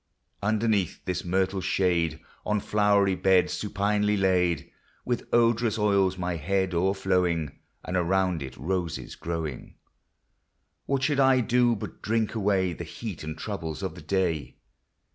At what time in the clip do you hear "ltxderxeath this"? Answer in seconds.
0.41-1.23